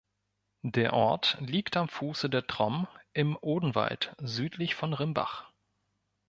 Der 0.65 0.93
Ort 0.93 1.37
liegt 1.41 1.77
am 1.77 1.87
Fuße 1.87 2.27
der 2.27 2.47
Tromm 2.47 2.87
im 3.13 3.37
Odenwald 3.39 4.15
südlich 4.19 4.73
von 4.73 4.93
Rimbach. 4.95 5.51